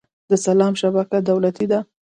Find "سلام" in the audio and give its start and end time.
0.45-0.73